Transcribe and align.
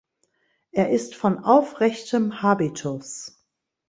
Er 0.71 0.89
ist 0.89 1.13
von 1.15 1.43
aufrechtem 1.43 2.41
Habitus. 2.41 3.39